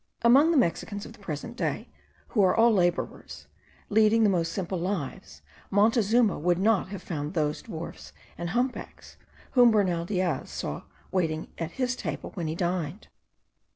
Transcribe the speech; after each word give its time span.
Among 0.23 0.49
the 0.49 0.57
Mexicans 0.57 1.05
of 1.05 1.13
the 1.13 1.19
present 1.19 1.55
day, 1.55 1.87
who 2.29 2.41
are 2.43 2.55
all 2.55 2.73
labourers, 2.73 3.45
leading 3.89 4.23
the 4.23 4.31
most 4.31 4.51
simple 4.51 4.79
lives, 4.79 5.43
Montezuma 5.69 6.39
would 6.39 6.57
not 6.57 6.87
have 6.87 7.03
found 7.03 7.35
those 7.35 7.61
dwarfs 7.61 8.11
and 8.35 8.49
humpbacks 8.49 9.17
whom 9.51 9.69
Bernal 9.69 10.05
Diaz 10.05 10.49
saw 10.49 10.85
waiting 11.11 11.49
at 11.59 11.73
his 11.73 11.95
table 11.95 12.31
when 12.31 12.47
he 12.47 12.55
dined. 12.55 13.09